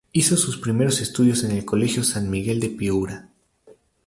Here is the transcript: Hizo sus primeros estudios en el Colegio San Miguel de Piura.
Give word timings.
Hizo 0.13 0.35
sus 0.35 0.57
primeros 0.57 0.99
estudios 0.99 1.43
en 1.43 1.51
el 1.51 1.63
Colegio 1.63 2.03
San 2.03 2.27
Miguel 2.27 2.59
de 2.59 2.69
Piura. 2.69 3.29